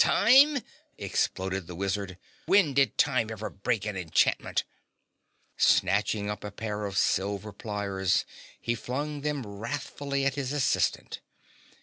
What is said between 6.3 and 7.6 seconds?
a pair of silver